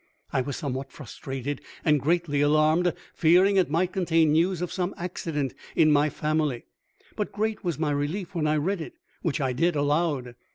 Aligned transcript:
I 0.33 0.41
was 0.41 0.57
somewhat 0.57 0.91
frustrated 0.91 1.61
and 1.85 1.99
greatly 1.99 2.41
alarmed, 2.41 2.91
fearing 3.13 3.57
it 3.57 3.69
might 3.69 3.93
contain 3.93 4.31
news 4.31 4.59
of 4.59 4.71
some 4.73 4.95
accident 4.97 5.53
in 5.75 5.91
my 5.91 6.09
family; 6.09 6.65
but 7.15 7.31
great 7.31 7.63
was 7.63 7.77
my 7.77 7.91
re 7.91 8.07
lief 8.07 8.33
when 8.33 8.47
I 8.47 8.55
read 8.57 8.81
it, 8.81 8.93
which 9.21 9.39
I 9.39 9.53
did 9.53 9.75
aloud. 9.75 10.33